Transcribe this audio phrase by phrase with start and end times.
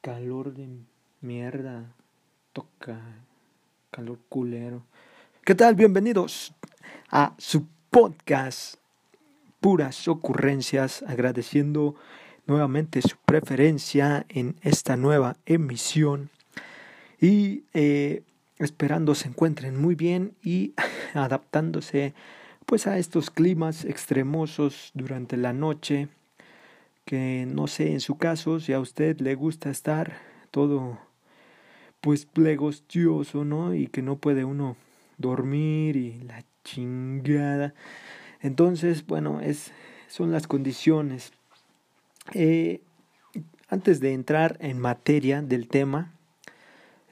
[0.00, 0.68] calor de
[1.20, 1.94] mierda.
[2.52, 3.00] Toca
[3.90, 4.82] calor culero.
[5.44, 5.74] ¿Qué tal?
[5.74, 6.54] Bienvenidos
[7.10, 8.76] a su podcast
[9.60, 11.94] Puras Ocurrencias, agradeciendo
[12.46, 16.30] nuevamente su preferencia en esta nueva emisión
[17.20, 18.22] y eh,
[18.58, 20.74] esperando se encuentren muy bien y
[21.14, 22.14] adaptándose
[22.66, 26.08] pues a estos climas extremosos durante la noche
[27.10, 30.16] que no sé en su caso si a usted le gusta estar
[30.52, 30.96] todo
[32.00, 33.74] pues plegostioso, ¿no?
[33.74, 34.76] Y que no puede uno
[35.18, 37.74] dormir y la chingada.
[38.40, 39.72] Entonces, bueno, es,
[40.06, 41.32] son las condiciones.
[42.32, 42.80] Eh,
[43.68, 46.14] antes de entrar en materia del tema,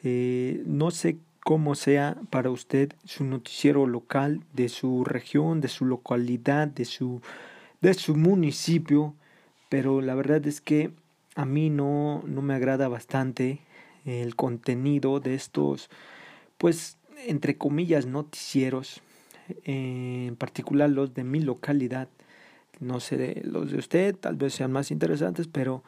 [0.05, 5.85] eh, no sé cómo sea para usted su noticiero local de su región, de su
[5.87, 7.21] localidad, de su,
[7.81, 9.17] de su municipio
[9.69, 10.91] pero la verdad es que
[11.35, 13.61] a mí no, no me agrada bastante
[14.05, 15.91] el contenido de estos,
[16.57, 19.03] pues, entre comillas, noticieros,
[19.65, 22.09] en particular los de mi localidad.
[22.81, 25.83] No sé, los de usted tal vez sean más interesantes, pero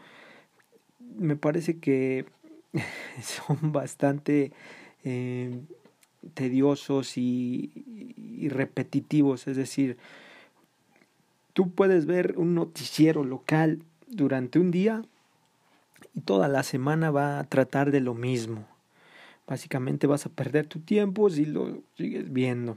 [1.16, 2.26] me parece que
[3.22, 4.52] son bastante
[5.04, 5.60] eh,
[6.34, 9.96] tediosos y repetitivos, es decir,
[11.52, 15.02] Tú puedes ver un noticiero local durante un día
[16.14, 18.66] y toda la semana va a tratar de lo mismo.
[19.46, 22.76] Básicamente vas a perder tu tiempo si lo sigues viendo.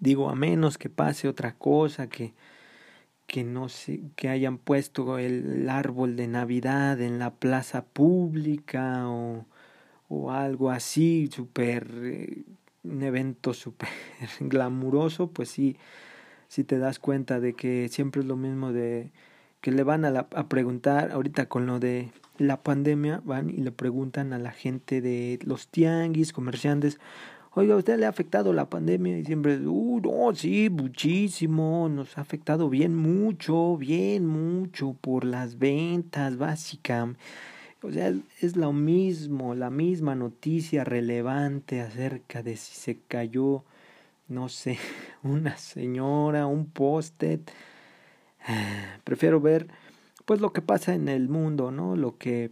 [0.00, 2.32] Digo, a menos que pase otra cosa, que,
[3.26, 9.44] que no sé, que hayan puesto el árbol de Navidad en la plaza pública o,
[10.08, 12.42] o algo así, súper, eh,
[12.84, 13.88] un evento súper
[14.40, 15.76] glamuroso, pues sí,
[16.48, 19.10] si te das cuenta de que siempre es lo mismo de
[19.60, 23.72] que le van a, a preguntar ahorita con lo de la pandemia, van y le
[23.72, 26.98] preguntan a la gente de los tianguis, comerciantes,
[27.56, 29.18] oiga, ¿a usted le ha afectado la pandemia?
[29.18, 35.58] Y siempre, uh, no, sí, muchísimo, nos ha afectado bien mucho, bien mucho por las
[35.58, 37.08] ventas básicas.
[37.82, 43.64] O sea, es lo mismo, la misma noticia relevante acerca de si se cayó
[44.28, 44.78] no sé,
[45.22, 47.50] una señora, un post-it.
[49.04, 49.68] Prefiero ver
[50.24, 51.96] pues lo que pasa en el mundo, ¿no?
[51.96, 52.50] Lo que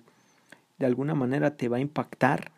[0.79, 2.53] de alguna manera te va a impactar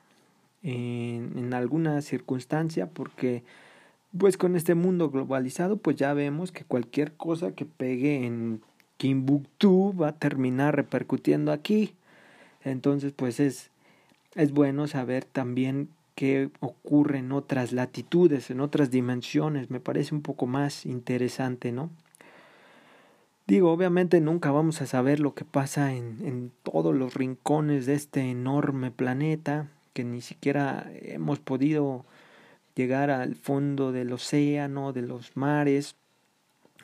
[0.62, 3.43] en, en alguna circunstancia porque
[4.19, 8.62] pues con este mundo globalizado pues ya vemos que cualquier cosa que pegue en
[8.97, 11.94] Timbuktu va a terminar repercutiendo aquí.
[12.62, 13.71] Entonces pues es,
[14.34, 20.22] es bueno saber también qué ocurre en otras latitudes, en otras dimensiones, me parece un
[20.22, 21.91] poco más interesante, ¿no?
[23.47, 27.94] Digo, obviamente nunca vamos a saber lo que pasa en, en todos los rincones de
[27.94, 32.05] este enorme planeta, que ni siquiera hemos podido
[32.75, 35.97] llegar al fondo del océano, de los mares,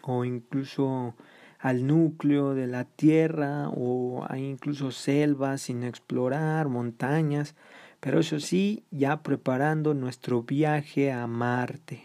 [0.02, 1.14] o incluso
[1.58, 7.54] al núcleo de la Tierra, o hay incluso selvas sin explorar, montañas,
[8.02, 12.02] pero eso sí, ya preparando nuestro viaje a Marte.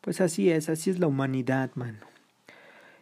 [0.00, 2.00] Pues así es, así es la humanidad, mano.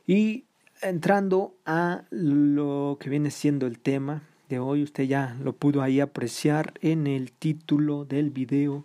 [0.07, 0.45] Y
[0.83, 5.99] entrando a lo que viene siendo el tema de hoy, usted ya lo pudo ahí
[6.01, 8.85] apreciar en el título del video.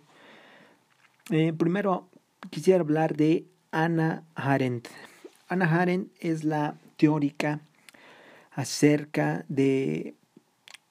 [1.28, 2.08] Eh, primero
[2.48, 4.88] quisiera hablar de Anna Arendt.
[5.48, 7.60] Anna Arendt es la teórica
[8.52, 10.14] acerca de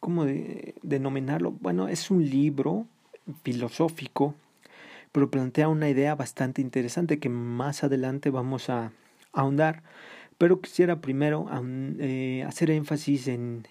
[0.04, 1.52] ¿cómo de, denominarlo?
[1.52, 2.86] Bueno, es un libro
[3.44, 4.36] filosófico,
[5.14, 8.92] pero plantea una idea bastante interesante que más adelante vamos a,
[9.32, 9.82] ahondar.
[10.38, 11.48] Pero quisiera primero
[12.00, 13.66] eh, hacer énfasis en,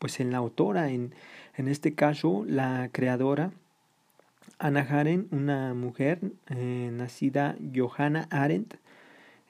[0.00, 1.14] pues en la autora, en,
[1.56, 3.52] en este caso la creadora,
[4.58, 6.18] Anna Arendt, una mujer
[6.50, 8.74] eh, nacida Johanna Arendt,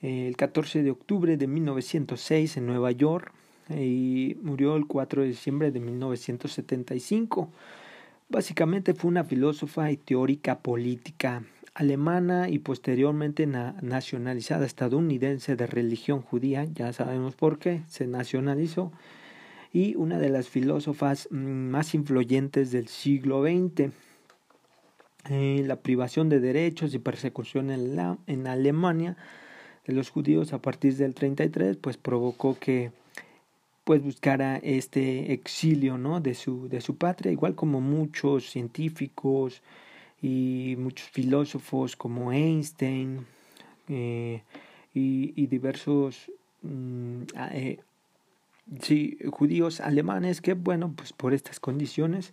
[0.02, 3.32] eh, el 14 de octubre de 1906 en Nueva York,
[3.68, 7.48] y murió el 4 de diciembre de 1975.
[8.28, 11.42] Básicamente fue una filósofa y teórica política
[11.74, 18.92] alemana y posteriormente nacionalizada estadounidense de religión judía, ya sabemos por qué, se nacionalizó,
[19.72, 23.90] y una de las filósofas mm, más influyentes del siglo XX.
[25.30, 29.16] Eh, la privación de derechos y persecución en, la, en Alemania
[29.86, 32.90] de los judíos a partir del 33 pues provocó que
[33.84, 36.20] pues buscara este exilio ¿no?
[36.20, 39.62] de, su, de su patria, igual como muchos científicos
[40.20, 43.26] y muchos filósofos como Einstein
[43.88, 44.42] eh,
[44.94, 46.30] y, y, diversos
[46.62, 47.80] mm, eh,
[48.80, 52.32] sí, judíos alemanes que, bueno, pues por estas condiciones,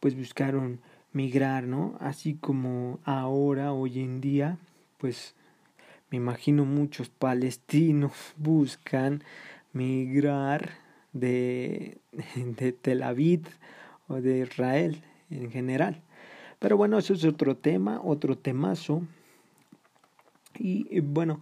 [0.00, 0.80] pues buscaron
[1.12, 1.96] migrar, ¿no?
[2.00, 4.58] Así como ahora, hoy en día,
[4.98, 5.34] pues
[6.10, 9.22] me imagino muchos palestinos buscan
[9.72, 10.70] migrar
[11.12, 11.98] de,
[12.34, 13.46] de Tel Aviv
[14.08, 16.02] o de Israel en general.
[16.58, 19.02] Pero bueno, eso es otro tema, otro temazo.
[20.58, 21.40] Y bueno,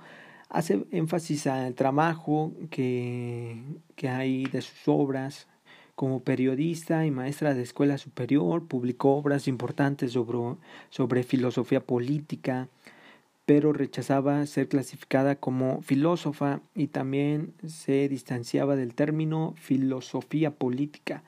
[0.50, 3.62] hace énfasis al trabajo que,
[3.94, 5.46] que hay de sus obras.
[5.94, 10.58] Como periodista y maestra de escuela superior, publicó obras importantes sobre,
[10.90, 12.69] sobre filosofía política,
[13.46, 21.22] pero rechazaba ser clasificada como filósofa y también se distanciaba del término filosofía política.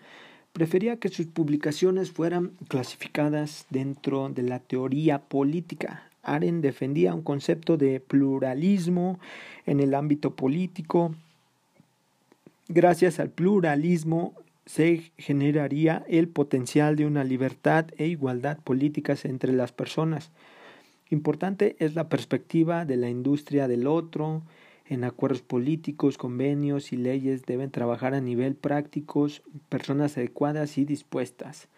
[0.53, 6.11] Prefería que sus publicaciones fueran clasificadas dentro de la teoría política.
[6.25, 9.21] Aren defendía un concepto de pluralismo
[9.65, 11.15] en el ámbito político.
[12.67, 14.35] Gracias al pluralismo
[14.67, 20.33] se generaría el potencial de una libertad e igualdad políticas entre las personas.
[21.11, 24.43] Importante es la perspectiva de la industria del otro.
[24.87, 31.69] En acuerdos políticos, convenios y leyes deben trabajar a nivel prácticos personas adecuadas y dispuestas.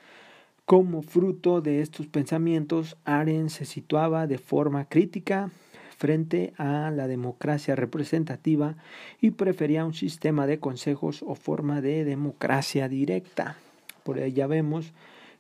[0.65, 5.51] Como fruto de estos pensamientos, Aren se situaba de forma crítica
[5.97, 8.77] frente a la democracia representativa
[9.21, 13.57] y prefería un sistema de consejos o forma de democracia directa.
[14.03, 14.93] Por ella vemos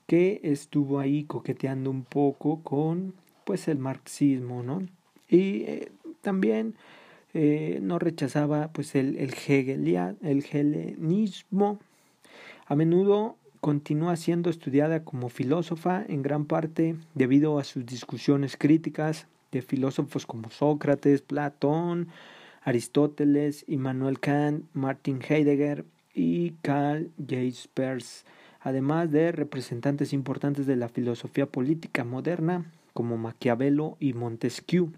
[0.07, 3.15] que estuvo ahí coqueteando un poco con
[3.51, 4.87] pues el marxismo, ¿no?
[5.29, 6.77] Y eh, también
[7.35, 9.35] eh, no rechazaba pues el, el,
[10.23, 11.81] el helenismo.
[12.67, 19.27] A menudo continúa siendo estudiada como filósofa en gran parte debido a sus discusiones críticas
[19.51, 22.07] de filósofos como Sócrates, Platón,
[22.63, 28.27] Aristóteles, Immanuel Kant, Martin Heidegger y Karl Jaspers,
[28.61, 34.93] además de representantes importantes de la filosofía política moderna como Maquiavelo y Montesquieu.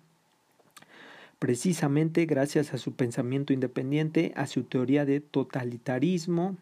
[1.39, 6.57] Precisamente gracias a su pensamiento independiente, a su teoría de totalitarismo,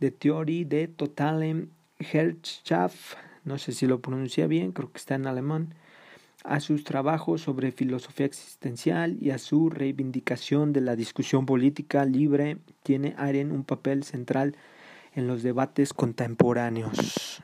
[0.00, 1.68] de Theorie de Totalem
[1.98, 3.14] Herrschaft,
[3.44, 5.74] no sé si lo pronuncia bien, creo que está en alemán,
[6.42, 12.58] a sus trabajos sobre filosofía existencial y a su reivindicación de la discusión política libre,
[12.82, 14.56] tiene Aren un papel central
[15.14, 17.42] en los debates contemporáneos.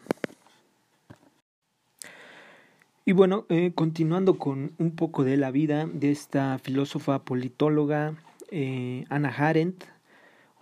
[3.09, 8.17] Y bueno, eh, continuando con un poco de la vida de esta filósofa politóloga
[8.51, 9.85] eh, Anna Arendt,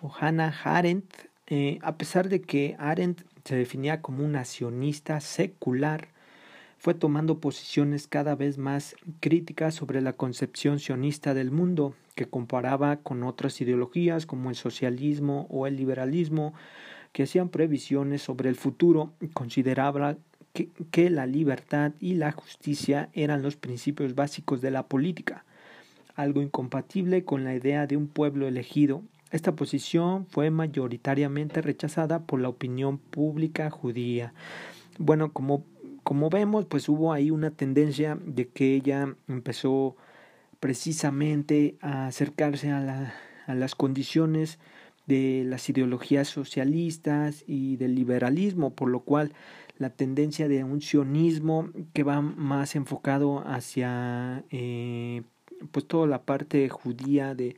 [0.02, 1.10] o Hannah Arendt,
[1.46, 6.08] eh, a pesar de que Arendt se definía como un nacionista secular,
[6.76, 12.98] fue tomando posiciones cada vez más críticas sobre la concepción sionista del mundo, que comparaba
[12.98, 16.52] con otras ideologías como el socialismo o el liberalismo,
[17.14, 20.18] que hacían previsiones sobre el futuro consideraba
[20.54, 25.44] que, la libertad y la justicia eran los principios básicos de la política,
[26.14, 29.02] algo incompatible con la idea de un pueblo elegido
[29.34, 34.32] esta posición fue mayoritariamente rechazada por la opinión pública judía.
[34.96, 35.64] Bueno, como,
[36.04, 39.96] como vemos, pues hubo ahí una tendencia de que ella empezó
[40.60, 43.12] precisamente a acercarse a
[43.48, 44.60] las condiciones
[45.08, 49.32] de las ideologías socialistas y del liberalismo, por lo cual
[49.78, 55.22] la tendencia de un sionismo que va más enfocado hacia eh,
[55.72, 57.56] pues toda la parte judía de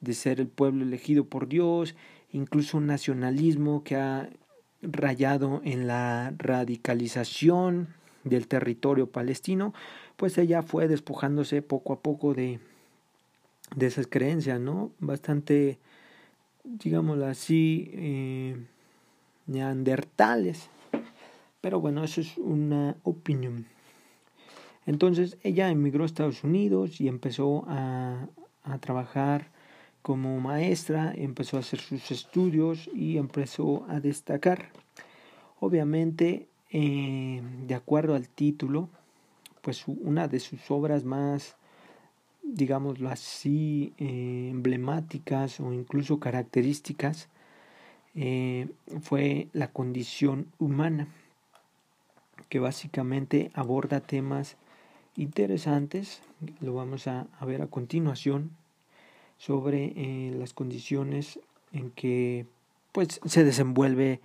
[0.00, 1.94] de ser el pueblo elegido por Dios,
[2.32, 4.28] incluso un nacionalismo que ha
[4.82, 7.88] rayado en la radicalización
[8.24, 9.74] del territorio palestino,
[10.16, 12.60] pues ella fue despojándose poco a poco de,
[13.74, 14.92] de esas creencias, ¿no?
[15.00, 15.78] Bastante,
[16.64, 18.56] digámoslo así, eh,
[19.46, 20.70] neandertales.
[21.60, 23.66] Pero bueno, eso es una opinión.
[24.86, 28.28] Entonces ella emigró a Estados Unidos y empezó a,
[28.62, 29.50] a trabajar
[30.02, 34.70] como maestra, empezó a hacer sus estudios y empezó a destacar.
[35.60, 38.88] Obviamente, eh, de acuerdo al título,
[39.60, 41.56] pues una de sus obras más,
[42.42, 47.28] digámoslo así, eh, emblemáticas o incluso características
[48.14, 48.68] eh,
[49.02, 51.08] fue La condición humana,
[52.48, 54.56] que básicamente aborda temas
[55.16, 56.22] interesantes,
[56.60, 58.52] lo vamos a ver a continuación,
[59.38, 61.40] sobre eh, las condiciones
[61.72, 62.46] en que
[62.92, 64.20] pues se desenvuelve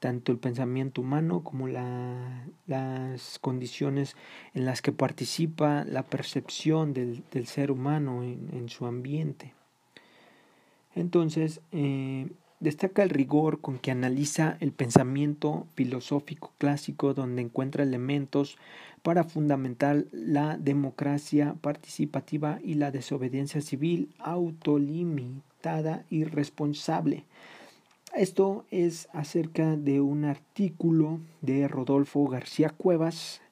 [0.00, 4.16] tanto el pensamiento humano como la, las condiciones
[4.52, 9.54] en las que participa la percepción del, del ser humano en, en, su ambiente.
[10.94, 12.28] Entonces, eh,
[12.58, 18.56] Destaca el rigor con que analiza el pensamiento filosófico clásico donde encuentra elementos
[19.02, 27.24] para fundamentar la democracia participativa y la desobediencia civil autolimitada y responsable.
[28.14, 33.42] Esto es acerca de un artículo de Rodolfo García Cuevas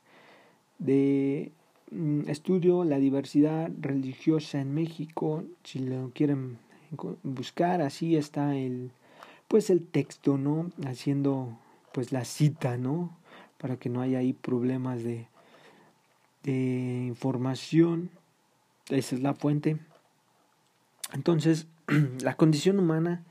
[0.78, 1.52] de
[1.90, 6.56] mm, estudio la diversidad religiosa en México, si lo quieren
[7.22, 8.90] buscar, así está el
[9.48, 10.70] pues el texto, ¿no?
[10.86, 11.58] Haciendo
[11.92, 13.16] pues la cita, ¿no?
[13.58, 15.26] Para que no haya ahí problemas de
[16.44, 18.10] de información.
[18.88, 19.78] Esa es la fuente.
[21.12, 21.66] Entonces,
[22.22, 23.24] la condición humana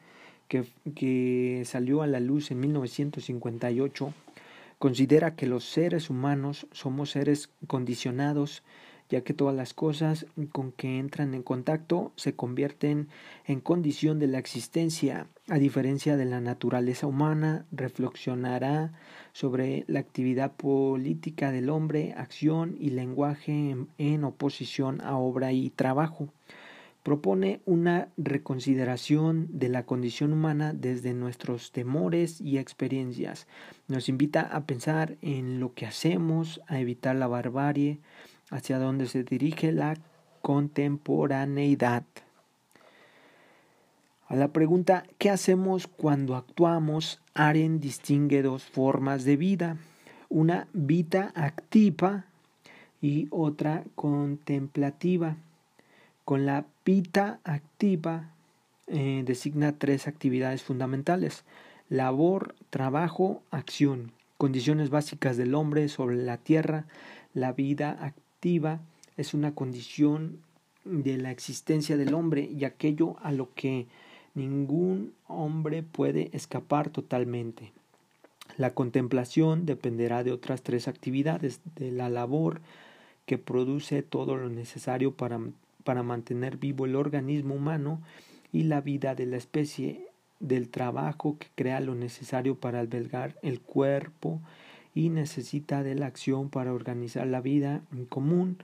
[0.47, 0.65] que,
[0.95, 4.13] que salió a la luz en 1958
[4.79, 8.63] considera que los seres humanos somos seres condicionados
[9.13, 13.09] ya que todas las cosas con que entran en contacto se convierten
[13.45, 18.91] en condición de la existencia, a diferencia de la naturaleza humana, reflexionará
[19.31, 26.29] sobre la actividad política del hombre, acción y lenguaje en, oposición a obra y trabajo.
[27.03, 33.45] Propone una reconsideración de la condición humana desde nuestros temores y experiencias.
[33.87, 37.99] Nos invita a pensar en lo que hacemos, a evitar la barbarie,
[38.53, 39.95] hacia donde se dirige la
[40.41, 42.03] contemporaneidad.
[44.27, 47.19] A la pregunta ¿qué hacemos cuando actuamos?
[47.33, 49.77] Aren distingue dos formas de vida,
[50.29, 52.25] una vida activa
[53.01, 55.35] y otra contemplativa.
[56.23, 58.29] Con la vida activa
[58.87, 61.43] eh, designa tres actividades fundamentales,
[61.89, 66.85] labor, trabajo, acción, condiciones básicas del hombre sobre la tierra,
[67.33, 68.22] la vida activa
[69.15, 70.39] es una condición
[70.83, 73.87] de la existencia del hombre y aquello a lo que
[74.33, 77.71] ningún hombre puede escapar totalmente.
[78.57, 82.59] La contemplación dependerá de otras tres actividades, de la labor
[83.25, 85.39] que produce todo lo necesario para,
[85.85, 88.01] para mantener vivo el organismo humano
[88.51, 90.07] y la vida de la especie,
[90.41, 94.41] del trabajo que crea lo necesario para albergar el cuerpo
[94.95, 98.57] y necesita de la acción para organizar la vida en común,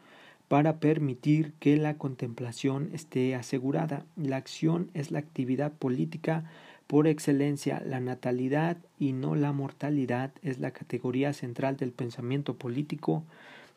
[0.47, 4.05] para permitir que la contemplación esté asegurada.
[4.15, 6.43] La acción es la actividad política
[6.87, 7.81] por excelencia.
[7.85, 13.23] La natalidad y no la mortalidad es la categoría central del pensamiento político.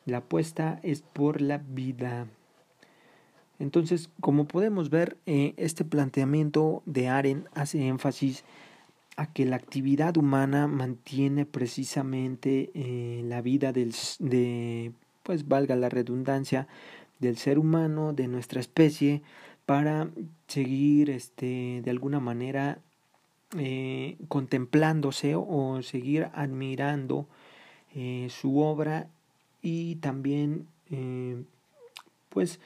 [0.05, 2.27] La apuesta es por la vida.
[3.59, 8.43] Entonces, como podemos ver, eh, este planteamiento de Aren hace énfasis
[9.15, 14.91] a que la actividad humana mantiene precisamente eh, la vida del, de,
[15.21, 16.67] pues valga la redundancia,
[17.19, 19.21] del ser humano, de nuestra especie,
[19.65, 20.09] para
[20.47, 22.79] seguir este, de alguna manera
[23.57, 27.27] eh, contemplándose o, seguir admirando
[27.95, 29.07] eh, su obra
[29.61, 30.67] y también
[32.29, 32.59] pues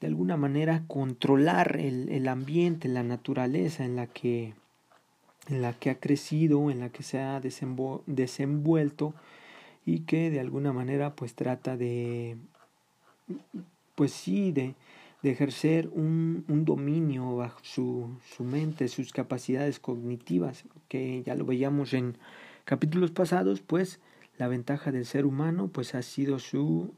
[0.00, 4.54] de alguna manera controlar el, el ambiente, la naturaleza en la que
[5.48, 9.14] en la que ha crecido, en la que se ha desenvuelto
[9.86, 12.36] y que de alguna manera pues trata de,
[13.94, 14.74] pues sí, de,
[15.22, 21.94] ejercer un, un, dominio bajo su, su mente, sus capacidades cognitivas, que ya lo veíamos
[21.94, 22.18] en
[22.66, 24.00] capítulos pasados, pues
[24.36, 26.92] la ventaja del ser humano pues ha sido su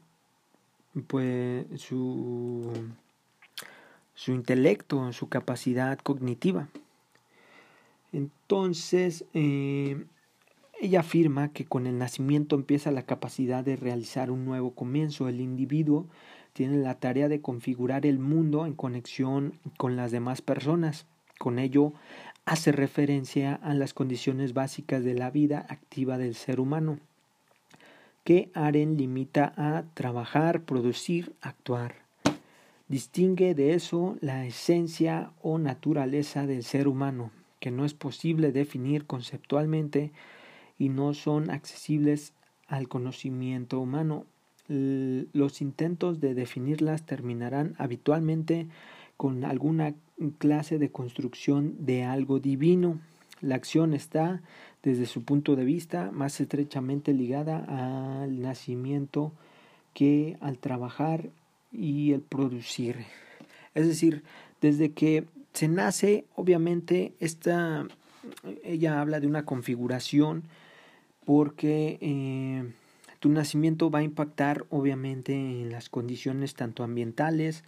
[1.07, 2.69] pues su
[4.13, 6.69] su intelecto, su capacidad cognitiva.
[8.17, 10.05] Entonces, eh,
[10.81, 15.29] ella afirma que con el nacimiento empieza la capacidad de realizar un nuevo comienzo.
[15.29, 16.07] El individuo
[16.53, 21.05] tiene la tarea de configurar el mundo en conexión con las demás personas.
[21.37, 21.93] Con ello
[22.45, 26.97] hace referencia a las condiciones básicas de la vida activa del ser humano,
[28.23, 31.97] que Aren limita a trabajar, producir, actuar.
[32.87, 39.05] Distingue de eso la esencia o naturaleza del ser humano, que no es posible definir
[39.05, 40.11] conceptualmente
[40.77, 42.33] y no son accesibles
[42.67, 44.25] al conocimiento humano.
[44.67, 48.67] Los intentos de definirlas terminarán habitualmente
[49.15, 49.95] con alguna
[50.37, 52.99] clase de construcción de algo divino.
[53.41, 54.41] La acción está,
[54.83, 59.31] desde su punto de vista, más estrechamente ligada al nacimiento
[59.93, 61.29] que al trabajar
[61.71, 62.97] y el producir.
[63.73, 64.23] Es decir,
[64.59, 65.25] desde que
[65.57, 67.87] se nace, obviamente, esta,
[68.63, 70.43] ella habla de una configuración
[71.25, 72.71] porque eh,
[73.19, 77.63] tu nacimiento va a impactar, obviamente, en las condiciones tanto ambientales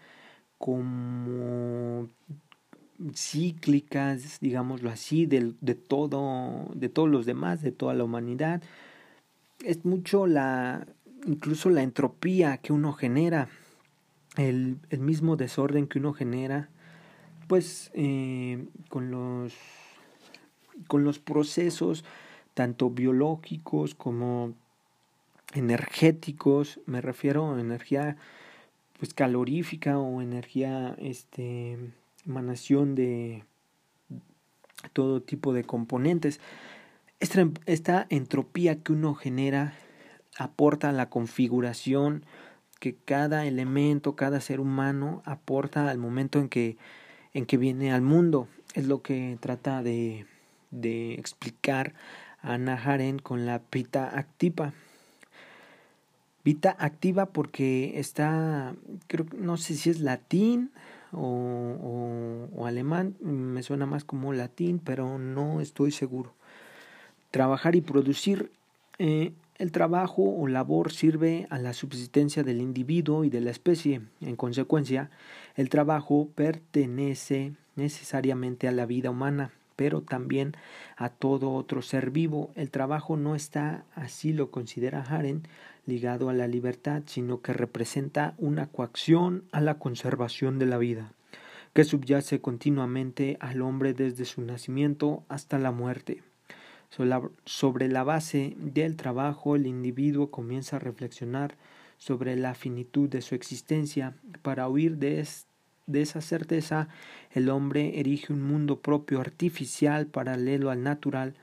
[0.60, 2.10] como
[3.16, 8.62] cíclicas, digámoslo así, de, de, todo, de todos los demás, de toda la humanidad.
[9.66, 10.86] Es mucho la,
[11.26, 13.50] incluso la entropía que uno genera,
[14.38, 16.70] el, el mismo desorden que uno genera,
[17.50, 19.54] pues eh, con los
[20.88, 22.06] con los procesos
[22.54, 24.54] tanto biológicos como
[25.54, 28.18] energéticos, me refiero a energía
[29.00, 31.78] pues calorífica o energía este
[32.26, 33.44] emanación de
[34.94, 36.40] todo tipo de componentes.
[37.20, 39.74] Esta, esta entropía que uno genera
[40.38, 42.26] aporta la configuración
[42.80, 46.78] que cada elemento, cada ser humano aporta al momento en que,
[47.34, 48.48] en que viene al mundo.
[48.74, 50.26] Es lo que trata de,
[50.72, 51.94] de explicar
[52.42, 54.74] Ana Haren con la pita activa.
[56.44, 58.74] Vita activa porque está,
[59.08, 60.72] creo, no sé si es latín
[61.12, 66.34] o, o, alemán, me suena más como latín, pero no estoy seguro.
[67.32, 68.52] Trabajar y producir.
[69.00, 74.02] Eh, el trabajo o labor sirve a la subsistencia del individuo y de la especie.
[74.22, 75.12] En consecuencia,
[75.56, 80.58] el trabajo pertenece necesariamente a la vida humana pero también
[80.98, 82.52] a todo otro ser vivo.
[82.56, 85.44] El trabajo no está, así lo considera Haren,
[85.86, 91.14] ligado a la libertad, sino que representa una coacción a la conservación de la vida,
[91.72, 96.24] que subyace continuamente al hombre desde su nacimiento hasta la muerte.
[97.46, 101.56] Sobre la base del trabajo, el individuo comienza a reflexionar
[102.00, 105.20] sobre la finitud de su existencia para huir de,
[105.94, 106.88] esa certeza,
[107.32, 111.36] el hombre erige un mundo propio artificial paralelo al natural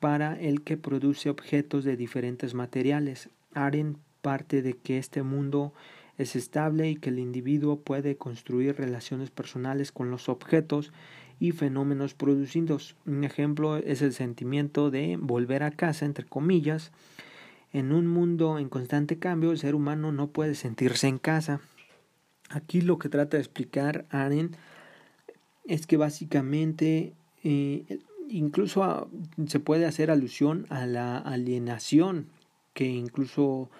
[0.00, 3.28] para el que produce objetos de diferentes materiales.
[3.52, 5.74] Aren parte de que este mundo
[6.18, 10.92] es estable y que el individuo puede construir relaciones personales con los objetos
[11.40, 12.94] y fenómenos producidos.
[13.06, 16.92] Un ejemplo es el sentimiento de volver a casa, entre comillas.
[17.72, 21.60] En un mundo en constante cambio, el ser humano no puede sentirse en casa.
[22.50, 24.56] Aquí lo que trata de explicar Aren
[25.64, 29.08] es que básicamente eh, incluso
[29.46, 32.26] se puede hacer alusión a la alienación
[32.74, 33.70] que incluso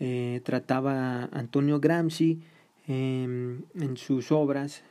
[0.00, 2.40] eh, trataba Antonio Gramsci
[2.86, 4.82] em, en sus obras,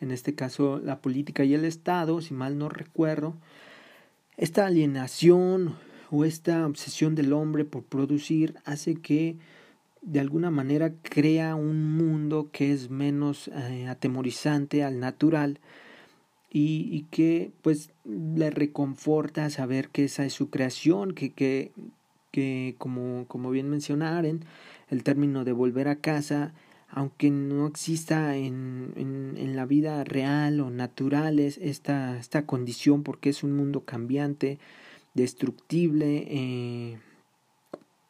[0.00, 3.36] en este caso La política y el Estado, si mal no recuerdo.
[4.36, 5.76] Esta alienación
[6.10, 9.36] o esta obsesión del hombre por producir hace que
[10.02, 15.60] de alguna manera crea un mundo que es menos eh, atemorizante al natural
[16.50, 21.70] y, y, que pues le reconforta saber que esa es su creación, que, que,
[22.32, 24.44] que como, como bien mencionaron,
[24.88, 26.52] el término de volver a casa,
[26.90, 33.30] aunque no exista en, en, la vida real o natural es esta, esta condición porque
[33.30, 34.58] es un mundo cambiante,
[35.14, 36.98] destructible, eh,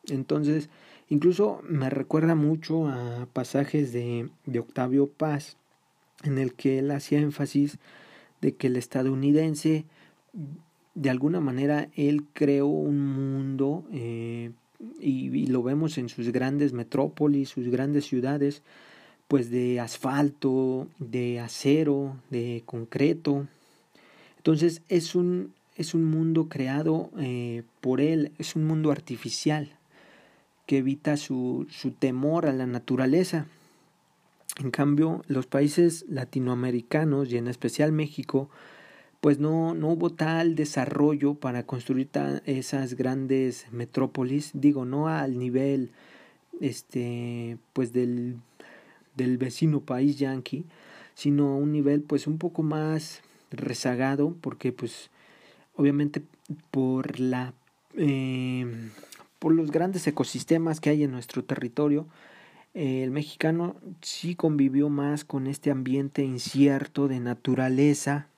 [0.09, 0.71] entonces
[1.11, 5.57] Incluso me recuerda mucho a pasajes de, de Octavio Paz,
[6.23, 7.79] en el que él hacía énfasis
[8.41, 9.87] de que el estadounidense,
[10.95, 14.53] de alguna manera, él creó un mundo, eh,
[15.01, 18.63] y, lo vemos en sus grandes metrópolis, sus grandes ciudades,
[19.29, 23.47] pues de asfalto, de acero, de concreto.
[24.39, 29.77] Entonces es un, es un mundo creado eh, por él, es un mundo artificial
[30.67, 33.47] que evita su, su temor a la naturaleza.
[34.59, 38.51] En cambio, los países latinoamericanos y en especial México,
[39.21, 42.09] pues no, no hubo tal desarrollo para construir
[42.47, 45.91] esas grandes metrópolis, digo, no al nivel
[46.61, 48.37] este pues del,
[49.17, 50.65] del vecino país yanqui,
[51.15, 55.11] sino a un nivel pues un poco más rezagado, porque pues
[55.77, 56.23] obviamente
[56.71, 57.53] por la
[57.97, 58.91] eh,
[59.39, 62.07] por los grandes ecosistemas que hay en nuestro territorio,
[62.75, 68.29] eh, el mexicano sí convivió más con este ambiente incierto de naturaleza,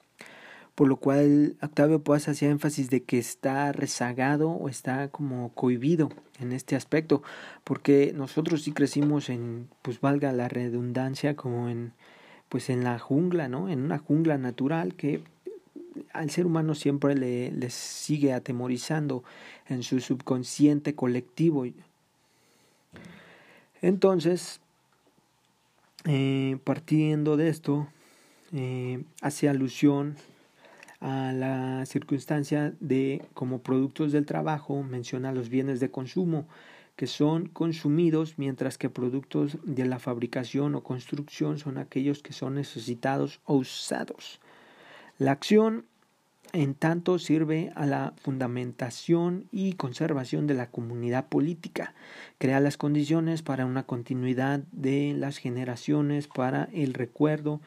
[0.74, 6.08] por lo cual Octavio Paz hacía énfasis de que está rezagado o está como cohibido
[6.40, 7.22] en este aspecto,
[7.64, 11.92] porque nosotros sí crecimos en, pues valga la redundancia, como en,
[12.48, 13.68] pues en la jungla, ¿no?
[13.68, 15.22] En una jungla natural que
[16.12, 19.24] al ser humano siempre le, le sigue atemorizando
[19.68, 21.66] en su subconsciente colectivo.
[23.82, 24.61] Entonces,
[26.04, 27.88] eh, partiendo de esto,
[28.52, 30.16] eh, hace alusión
[31.03, 36.47] a la circunstancia de como productos del trabajo, menciona los bienes de consumo
[36.95, 42.55] que son consumidos, mientras que productos de la fabricación o construcción son aquellos que son
[42.55, 44.41] necesitados o usados.
[45.19, 45.87] La acción
[46.53, 51.95] en tanto sirve a la fundamentación y conservación de la comunidad política,
[52.38, 57.61] crea las condiciones para una continuidad de las generaciones, para el recuerdo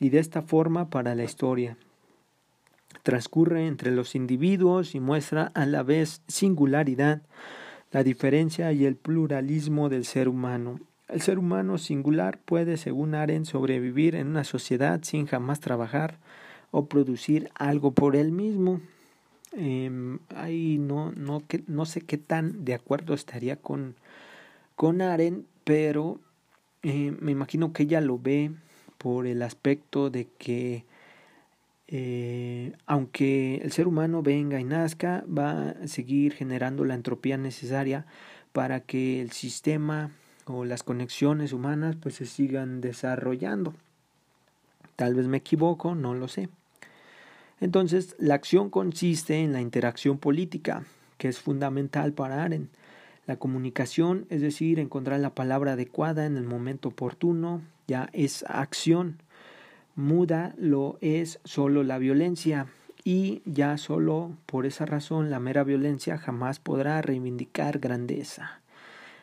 [0.00, 1.78] y de esta forma para la historia.
[3.02, 7.22] Transcurre entre los individuos y muestra a la vez singularidad,
[7.92, 10.80] la diferencia y el pluralismo del ser humano.
[11.08, 16.18] El ser humano singular puede, según Aren, sobrevivir en una sociedad sin jamás trabajar,
[16.76, 18.80] o producir algo por él mismo.
[19.56, 23.94] Eh, ahí no, no, que, no sé qué tan de acuerdo estaría con,
[24.74, 26.18] con Aren, pero
[26.82, 28.50] eh, me imagino que ella lo ve
[28.98, 30.84] por el aspecto de que
[31.88, 38.06] eh, aunque el ser humano venga y nazca, va a seguir generando la entropía necesaria
[38.52, 40.10] para que el sistema
[40.46, 43.74] o las conexiones humanas pues se sigan desarrollando.
[44.96, 46.48] Tal vez me equivoco, no lo sé.
[47.60, 50.84] Entonces, la acción consiste en la interacción política,
[51.18, 52.68] que es fundamental para Aren.
[53.26, 59.18] La comunicación, es decir, encontrar la palabra adecuada en el momento oportuno, ya es acción.
[59.96, 62.66] Muda lo es solo la violencia
[63.04, 68.60] y ya solo por esa razón la mera violencia jamás podrá reivindicar grandeza.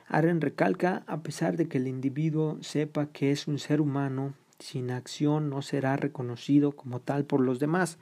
[0.08, 4.92] Aren recalca, a pesar de que el individuo sepa que es un ser humano, sin
[4.92, 7.98] acción no será reconocido como tal por los demás.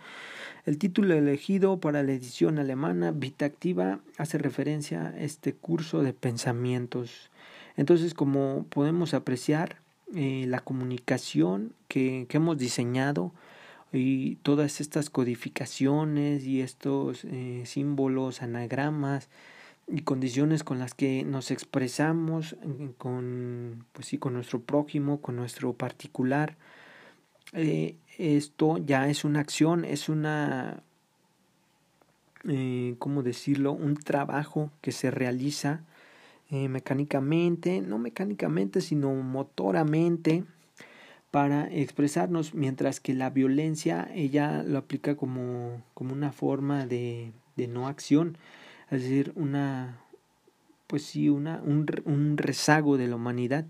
[0.66, 6.14] El título elegido para la edición alemana Vita Activa hace referencia a este curso de
[6.14, 7.30] pensamientos.
[7.78, 9.78] Entonces, como podemos apreciar,
[10.16, 13.32] eh, la comunicación que, que, hemos diseñado
[13.92, 19.30] y todas estas codificaciones y estos eh, símbolos, anagramas,
[19.92, 22.56] y condiciones con las que nos expresamos
[22.98, 26.58] con, pues sí, con nuestro prójimo, con nuestro particular.
[27.54, 30.84] Eh, esto ya es una acción, es una,
[32.48, 33.72] eh, ¿cómo decirlo?
[33.72, 35.82] Un trabajo que se realiza
[36.50, 40.44] eh, mecánicamente, no mecánicamente, sino motoramente
[41.32, 47.68] para expresarnos, mientras que la violencia ella lo aplica como, como una forma de, de
[47.68, 48.38] no acción
[48.92, 50.00] es decir, una,
[50.88, 53.66] pues sí, una, un, un rezago de la humanidad.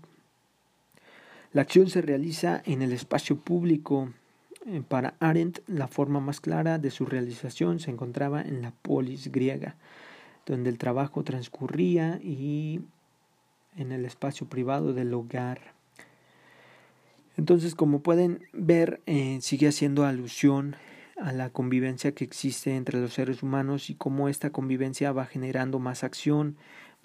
[1.52, 4.12] La acción se realiza en el espacio público.
[4.66, 9.30] Eh, para Arendt, la forma más clara de su realización se encontraba en la polis
[9.30, 9.76] griega,
[10.46, 12.80] donde el trabajo transcurría y
[13.76, 15.74] en el espacio privado del hogar.
[17.36, 20.76] Entonces, como pueden ver, eh, sigue haciendo alusión
[21.16, 25.78] a la convivencia que existe entre los seres humanos y cómo esta convivencia va generando
[25.78, 26.56] más acción,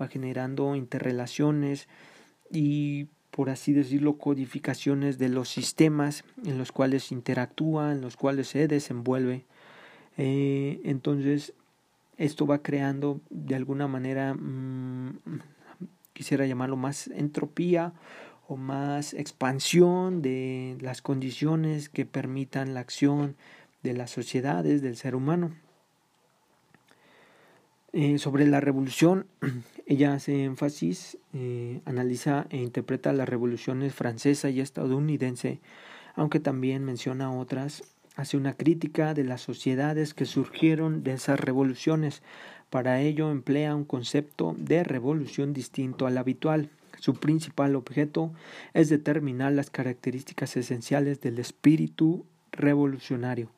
[0.02, 1.88] va generando interrelaciones
[2.52, 8.48] y por así decirlo codificaciones de los sistemas en los cuales interactúa, en los cuales
[8.48, 9.43] se desenvuelve.
[10.17, 11.54] Eh, entonces
[12.17, 15.19] esto va creando de alguna manera, mm,
[16.13, 17.93] quisiera llamarlo más entropía
[18.47, 23.36] o más expansión de las condiciones que permitan la acción
[23.84, 25.51] de las sociedades, del ser humano.
[27.93, 29.25] Eh, sobre la revolución,
[29.86, 35.60] ella hace énfasis, eh, analiza e interpreta las revoluciones francesa y estadounidense,
[36.15, 37.84] aunque también menciona otras,
[38.15, 42.21] hace una crítica de las sociedades que surgieron de esas revoluciones.
[42.69, 46.69] Para ello emplea un concepto de revolución distinto al habitual.
[46.99, 48.32] Su principal objeto
[48.73, 53.49] es determinar las características esenciales del espíritu revolucionario.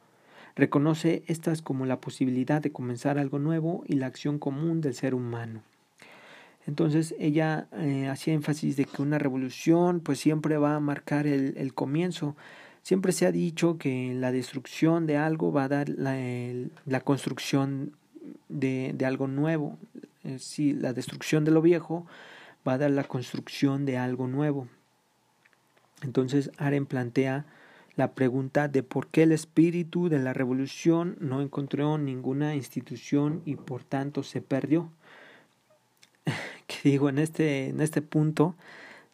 [0.56, 5.14] Reconoce estas como la posibilidad de comenzar algo nuevo y la acción común del ser
[5.14, 5.62] humano.
[6.68, 11.74] Entonces ella eh, hacía énfasis de que una revolución pues siempre va a marcar el,
[11.74, 12.36] comienzo.
[12.88, 17.92] Siempre se ha dicho que la destrucción de algo va a dar la, construcción
[18.48, 19.78] de, de, algo nuevo.
[20.24, 22.08] Eh, si la destrucción de lo viejo
[22.66, 24.70] va a dar la construcción de algo nuevo.
[26.02, 27.46] Entonces Aren plantea
[27.98, 33.58] la pregunta de por qué el espíritu de la revolución no encontró ninguna institución y
[33.58, 34.90] por tanto se perdió.
[36.68, 38.56] que digo, en este, en este punto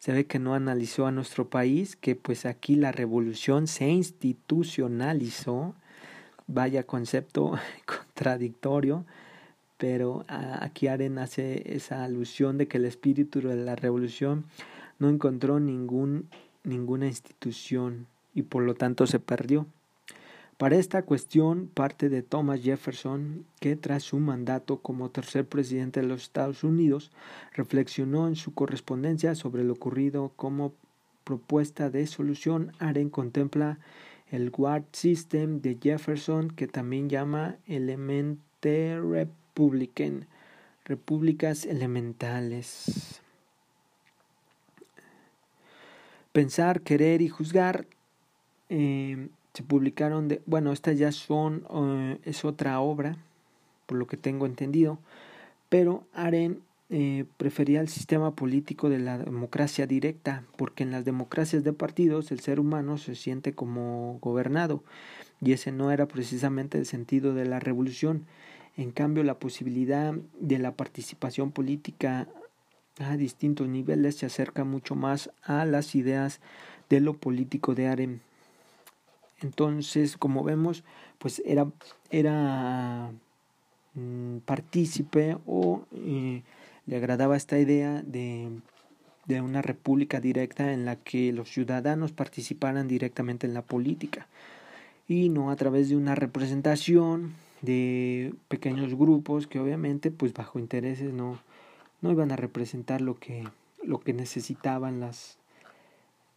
[0.04, 5.74] se ve que no analizó a nuestro país, que pues aquí la revolución se institucionalizó,
[6.46, 7.52] vaya concepto
[7.86, 9.06] contradictorio,
[9.78, 14.44] pero aquí Aren hace esa alusión de que el espíritu de la revolución
[14.98, 16.28] no encontró ningún,
[16.64, 19.66] ninguna institución y por lo tanto se perdió.
[20.56, 26.06] Para esta cuestión parte de Thomas Jefferson, que tras su mandato como tercer presidente de
[26.06, 27.10] los Estados Unidos,
[27.54, 30.72] reflexionó en su correspondencia sobre lo ocurrido como
[31.24, 32.72] propuesta de solución.
[32.78, 33.78] Aren contempla
[34.30, 40.26] el Ward System de Jefferson, que también llama Elemente Republican,
[40.84, 43.20] repúblicas elementales.
[46.32, 47.86] Pensar, querer y juzgar
[48.68, 53.16] eh, se publicaron de, bueno, estas ya son, eh, es otra obra,
[53.86, 54.98] por lo que tengo entendido,
[55.68, 61.62] pero Aren eh, prefería el sistema político de la democracia directa, porque en las democracias
[61.62, 64.82] de partidos el ser humano se siente como gobernado,
[65.40, 68.26] y ese no era precisamente el sentido de la revolución.
[68.76, 72.26] En cambio, la posibilidad de la participación política
[72.98, 76.40] a distintos niveles se acerca mucho más a las ideas
[76.90, 78.20] de lo político de Aren
[79.40, 80.84] entonces, como vemos,
[81.18, 81.66] pues era,
[82.10, 83.10] era
[83.94, 86.42] mm, partícipe o eh,
[86.86, 88.50] le agradaba esta idea de,
[89.26, 94.26] de una república directa en la que los ciudadanos participaran directamente en la política
[95.08, 101.12] y no a través de una representación de pequeños grupos que obviamente pues bajo intereses
[101.12, 101.38] no,
[102.02, 103.44] no iban a representar lo que,
[103.82, 105.38] lo que necesitaban las,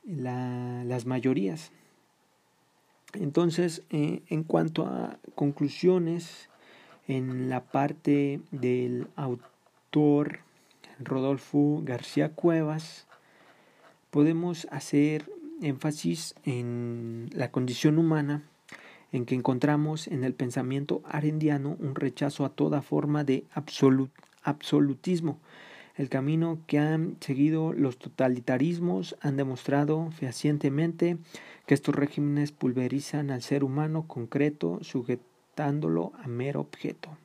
[0.06, 1.72] la, las mayorías.
[3.22, 6.50] Entonces, eh, en cuanto a conclusiones,
[7.08, 10.40] en la parte del autor
[11.00, 13.08] Rodolfo García Cuevas,
[14.12, 18.44] podemos hacer énfasis en la condición humana,
[19.12, 23.46] en que encontramos en el pensamiento arendiano un rechazo a toda forma de
[24.44, 25.40] absolutismo.
[25.98, 31.18] El camino que han seguido los totalitarismos han demostrado fehacientemente
[31.66, 37.18] que estos regímenes pulverizan al ser humano concreto, sujetándolo a mero objeto.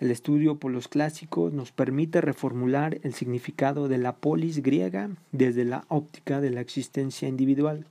[0.00, 5.64] El estudio por los clásicos nos permite reformular el significado de la polis griega desde
[5.64, 7.86] la óptica de la existencia individual.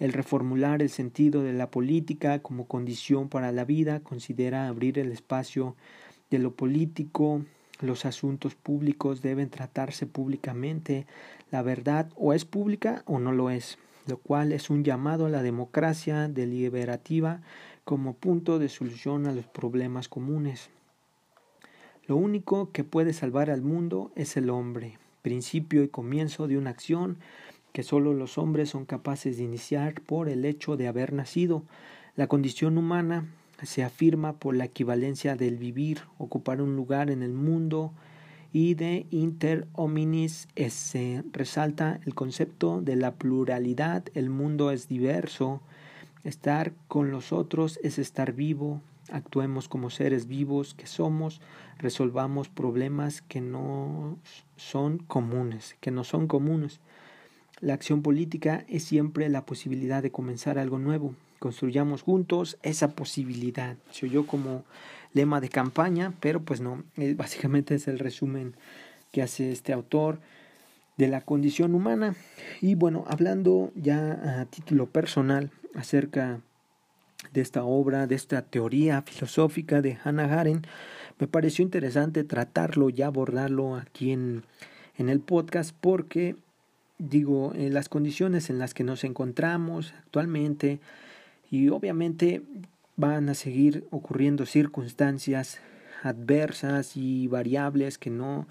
[0.00, 5.12] El reformular el sentido de la política como condición para la vida considera abrir el
[5.12, 5.76] espacio
[6.30, 7.44] de lo político,
[7.80, 11.06] los asuntos públicos deben tratarse públicamente,
[11.50, 15.30] la verdad o es pública o no lo es lo cual es un llamado a
[15.30, 17.40] la democracia deliberativa
[17.84, 20.70] como punto de solución a los problemas comunes.
[22.06, 26.70] Lo único que puede salvar al mundo es el hombre, principio y comienzo de una
[26.70, 27.18] acción
[27.72, 31.62] que sólo los hombres son capaces de iniciar por el hecho de haber nacido.
[32.16, 33.28] La condición humana
[33.62, 37.92] se afirma por la equivalencia del vivir, ocupar un lugar en el mundo,
[38.52, 45.60] y de inter hominis se resalta el concepto de la pluralidad, el mundo es diverso,
[46.24, 48.80] estar con los otros es estar vivo,
[49.12, 51.40] actuemos como seres vivos que somos,
[51.78, 54.18] resolvamos problemas que no
[54.56, 56.80] son comunes, que no son comunes.
[57.60, 61.14] La acción política es siempre la posibilidad de comenzar algo nuevo.
[61.40, 63.76] Construyamos juntos esa posibilidad.
[63.90, 64.62] Se oyó como
[65.12, 68.54] lema de campaña, pero pues no, eh, básicamente es el resumen
[69.10, 70.20] que hace este autor
[70.96, 72.14] de la condición humana.
[72.60, 76.40] Y bueno, hablando ya a título personal acerca
[77.32, 80.66] de esta obra, de esta teoría filosófica de Hannah Arendt,
[81.18, 84.44] me pareció interesante tratarlo y abordarlo aquí en,
[84.96, 86.36] en el podcast porque
[87.00, 90.80] digo, en las condiciones en las que nos encontramos actualmente
[91.50, 92.42] y obviamente
[92.96, 95.60] van a seguir ocurriendo circunstancias
[96.02, 98.46] adversas y variables que no,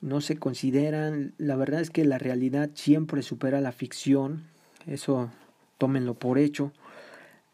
[0.00, 1.34] no se consideran.
[1.38, 4.44] La verdad es que la realidad siempre supera la ficción,
[4.86, 5.30] eso
[5.78, 6.72] tómenlo por hecho.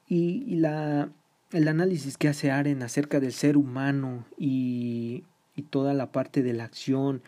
[0.09, 1.09] Y, la,
[1.53, 5.25] el análisis que hace Aren acerca del ser humano y,
[5.57, 7.23] y toda la parte de la acción,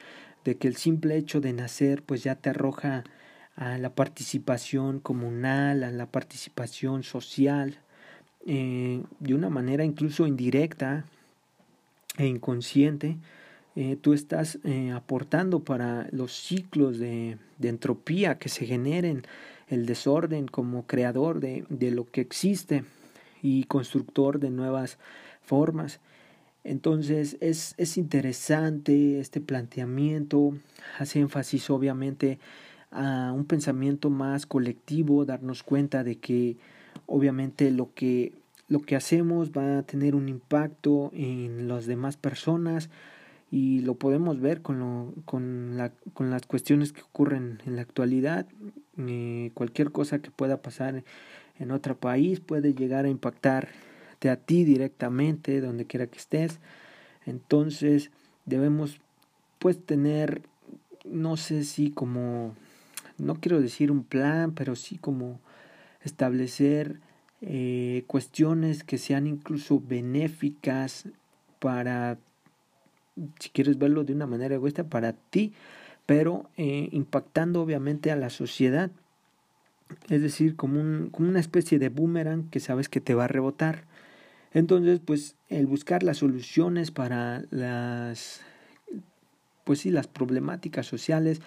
[0.44, 3.04] de que el simple hecho de nacer pues ya te arroja
[3.56, 7.78] a la participación comunal, a la participación social,
[8.46, 11.04] eh, de una manera incluso indirecta
[12.18, 13.16] e inconsciente,
[13.76, 19.22] eh, tú estás eh, aportando para los ciclos de, de, entropía que se generen,
[19.68, 22.84] el desorden como creador de, de lo que existe
[23.42, 24.98] y constructor de nuevas
[25.42, 26.00] formas.
[26.64, 30.54] Entonces es, es interesante este planteamiento,
[30.98, 32.38] hace énfasis obviamente
[32.94, 36.56] a un pensamiento más colectivo, darnos cuenta de que
[37.06, 38.32] obviamente lo que,
[38.68, 42.88] lo que hacemos va a tener un impacto en las demás personas
[43.50, 47.82] y lo podemos ver con, lo, con, la, con las cuestiones que ocurren en la
[47.82, 48.46] actualidad.
[48.96, 51.04] Eh, cualquier cosa que pueda pasar
[51.58, 56.58] en otro país puede llegar a impactarte a ti directamente, donde quiera que estés.
[57.26, 58.10] Entonces
[58.44, 59.00] debemos
[59.58, 60.42] pues tener,
[61.04, 62.54] no sé si como,
[63.18, 65.40] no quiero decir un plan, pero sí como
[66.02, 67.00] establecer
[67.40, 71.06] eh, cuestiones que sean incluso benéficas
[71.58, 72.18] para,
[73.38, 75.52] si quieres verlo de una manera egoísta, para ti,
[76.06, 78.90] pero eh, impactando obviamente a la sociedad.
[80.08, 83.28] Es decir, como, un, como una especie de boomerang que sabes que te va a
[83.28, 83.84] rebotar.
[84.52, 88.42] Entonces, pues el buscar las soluciones para las
[89.64, 91.40] pues sí, las problemáticas sociales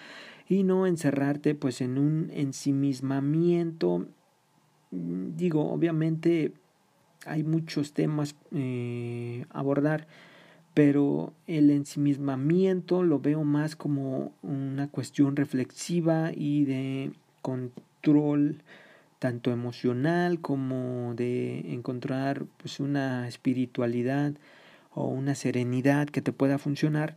[0.48, 4.06] y no encerrarte pues en un ensimismamiento.
[4.90, 6.52] Digo, obviamente
[7.26, 10.06] hay muchos temas eh, abordar,
[10.72, 18.62] pero el ensimismamiento lo veo más como una cuestión reflexiva y de control
[19.18, 24.34] tanto emocional como de encontrar pues una espiritualidad
[24.94, 27.16] o una serenidad que te pueda funcionar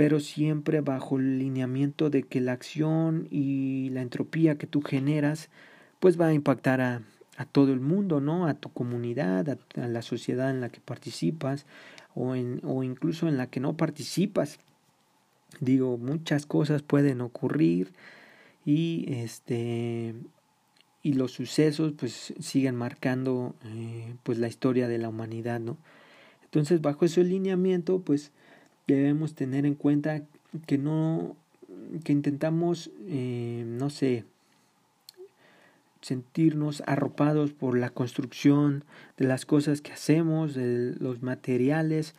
[0.00, 5.50] pero siempre bajo el lineamiento de que la acción y la entropía que tú generas
[5.98, 7.02] pues va a impactar a,
[7.52, 8.46] todo el mundo, ¿no?
[8.46, 11.66] A tu comunidad, a, la sociedad en la que participas
[12.14, 14.58] o incluso en la que no participas.
[15.60, 17.92] Digo, muchas cosas pueden ocurrir
[18.64, 20.14] y este
[21.02, 25.76] y los sucesos pues siguen marcando eh, pues la historia de la humanidad, ¿no?
[26.44, 28.32] Entonces, bajo ese lineamiento, pues
[28.92, 30.22] debemos tener en cuenta
[30.66, 31.36] que no
[32.04, 34.24] que intentamos eh, no sé
[36.00, 38.84] sentirnos arropados por la construcción
[39.16, 42.14] de las cosas que hacemos de los materiales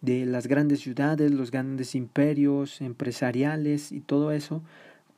[0.00, 4.62] de las grandes ciudades los grandes imperios empresariales y todo eso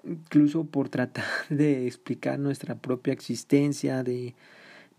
[0.05, 4.35] incluso por tratar de explicar nuestra propia existencia de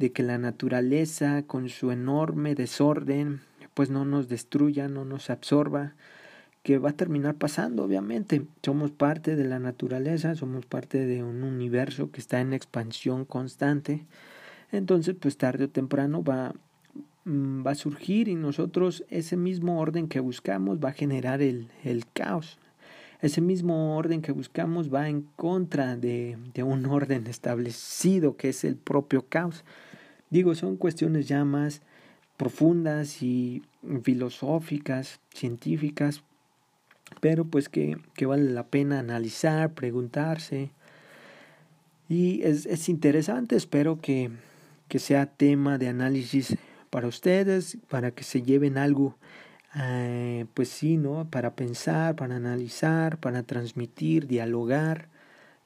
[0.01, 3.41] de que la naturaleza con su enorme desorden
[3.73, 5.93] pues no nos destruya, no nos absorba,
[6.63, 8.45] que va a terminar pasando, obviamente.
[8.63, 14.05] Somos parte de la naturaleza, somos parte de un universo que está en expansión constante.
[14.71, 16.53] Entonces, pues tarde o temprano va,
[17.25, 21.67] mm, va a surgir y nosotros ese mismo orden que buscamos va a generar el,
[21.83, 22.59] el caos.
[23.21, 28.63] Ese mismo orden que buscamos va en contra de, de un orden establecido que es
[28.63, 29.63] el propio caos.
[30.29, 31.81] Digo, son cuestiones ya más
[32.41, 33.61] profundas y
[34.01, 36.23] filosóficas, científicas,
[37.19, 40.71] pero pues que, que vale la pena analizar, preguntarse.
[42.09, 44.31] Y es, es interesante, espero que,
[44.87, 46.57] que sea tema de análisis
[46.89, 49.17] para ustedes, para que se lleven algo,
[49.75, 51.27] eh, pues sí, ¿no?
[51.29, 55.09] Para pensar, para analizar, para transmitir, dialogar,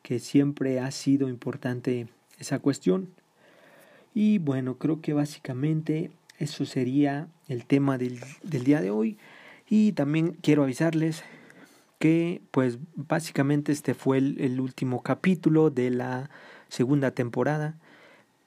[0.04, 3.08] que siempre ha sido importante esa cuestión.
[4.14, 9.18] Y bueno, creo que básicamente eso sería el tema del, del día de hoy.
[9.70, 11.24] Y también quiero avisarles
[12.00, 16.30] que pues básicamente este fue el, el, último capítulo de la
[16.70, 17.76] segunda temporada.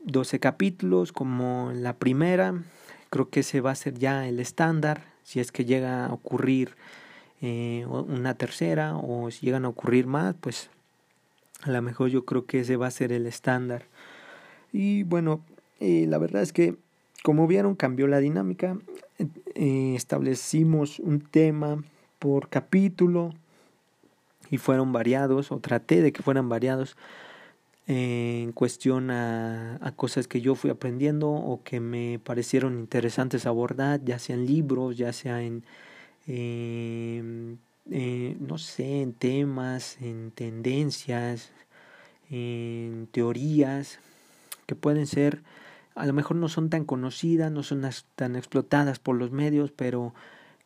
[0.00, 2.62] 12 capítulos como la primera.
[3.10, 5.04] Creo que ese va a ser ya el estándar.
[5.24, 6.76] Si es que llega a ocurrir
[7.40, 10.70] eh, una tercera o si llegan a ocurrir más, pues
[11.62, 13.84] a lo mejor yo creo que ese va a ser el estándar.
[14.72, 15.44] Y bueno,
[15.80, 16.76] eh, la verdad es que
[17.22, 18.78] como vieron, cambió la dinámica.
[19.54, 21.82] Eh, establecimos un tema
[22.18, 23.34] por capítulo
[24.50, 26.96] y fueron variados, o traté de que fueran variados
[27.86, 34.02] eh, en cuestión a, cosas que yo fui aprendiendo o que me parecieron interesantes abordar,
[34.04, 35.64] ya sea en libros, ya sea en,
[36.26, 41.50] eh, no sé, en temas, en tendencias,
[42.30, 43.98] en teorías
[44.66, 45.42] que pueden ser
[45.98, 47.82] a lo mejor no son tan conocidas, no son
[48.14, 50.14] tan explotadas por los medios, pero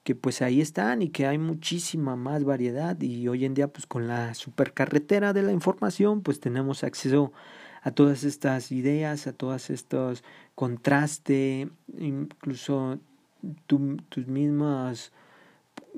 [0.05, 3.87] que pues ahí están y que hay muchísima más variedad y hoy en día pues
[3.87, 7.33] con la supercarretera de la información pues tenemos acceso
[7.83, 10.23] a todas estas ideas, a todos estos
[10.55, 11.68] contrastes,
[11.99, 12.99] incluso
[13.66, 15.12] tus mismas,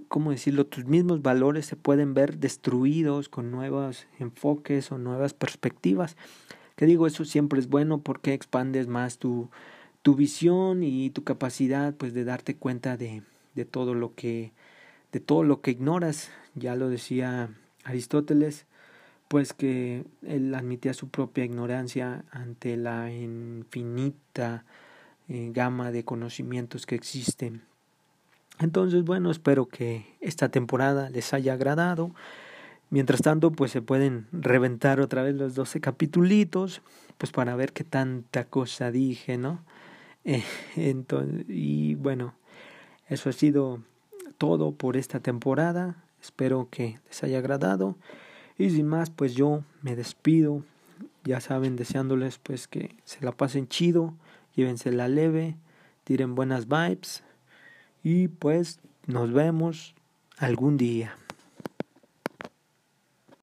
[0.08, 0.66] ¿cómo decirlo?
[0.66, 6.16] Tus mismos valores se pueden ver destruidos con nuevos enfoques o nuevas perspectivas.
[6.76, 9.50] Que digo, eso siempre es bueno porque expandes más tu,
[10.02, 13.22] tu visión y tu capacidad pues de darte cuenta de,
[13.54, 14.52] de todo lo que
[15.12, 16.30] de todo lo que ignoras.
[16.56, 17.50] Ya lo decía
[17.84, 18.66] Aristóteles,
[19.28, 24.64] pues que él admitía su propia ignorancia ante la infinita
[25.28, 27.62] eh, gama de conocimientos que existen.
[28.60, 32.12] Entonces, bueno, espero que esta temporada les haya agradado.
[32.94, 36.80] Mientras tanto, pues se pueden reventar otra vez los 12 capitulitos,
[37.18, 39.64] pues para ver qué tanta cosa dije, ¿no?
[40.26, 40.44] Eh,
[40.76, 42.34] entonces, y bueno,
[43.08, 43.82] eso ha sido
[44.38, 46.04] todo por esta temporada.
[46.22, 47.98] Espero que les haya agradado.
[48.56, 50.62] Y sin más, pues yo me despido.
[51.24, 54.14] Ya saben, deseándoles pues que se la pasen chido,
[54.54, 55.56] llévense la leve,
[56.04, 57.24] tiren buenas vibes
[58.04, 59.94] y pues nos vemos
[60.38, 61.16] algún día.